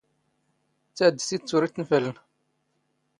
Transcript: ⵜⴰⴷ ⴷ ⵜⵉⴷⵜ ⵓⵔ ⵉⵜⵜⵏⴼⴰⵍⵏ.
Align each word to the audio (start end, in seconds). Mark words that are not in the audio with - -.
ⵜⴰⴷ 0.95 1.13
ⴷ 1.17 1.21
ⵜⵉⴷⵜ 1.27 1.49
ⵓⵔ 1.55 1.63
ⵉⵜⵜⵏⴼⴰⵍⵏ. 1.67 2.17